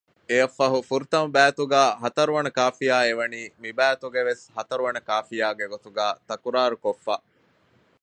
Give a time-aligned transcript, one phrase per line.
[0.29, 7.15] އެއަށްފަހު ފުރަތަމަ ބައިތުގެ ހަތަރުވަނަ ކާފިޔާ އެ ވަނީ މި ބައިތުގެ ވެސް ހަތަރުވަނަ ކާފިޔާގެ ގޮތުގައި ތަކުރާރުކޮށްފަ